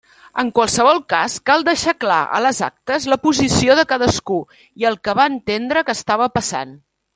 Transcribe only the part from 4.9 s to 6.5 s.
el que va entendre que estava